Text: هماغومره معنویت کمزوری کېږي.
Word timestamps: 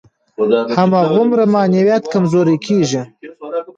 هماغومره 0.77 1.43
معنویت 1.55 2.03
کمزوری 2.13 2.57
کېږي. 2.65 3.01